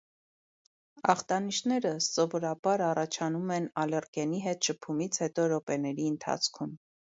Ախտանիշները 1.13 1.91
սովովորաբար 2.07 2.85
առաջանում 2.87 3.53
են 3.59 3.69
ալերգենի 3.85 4.43
հետ 4.49 4.65
շփումից 4.71 5.23
հետո 5.27 5.49
րոպեների 5.57 6.13
ընթացքում։ 6.17 6.79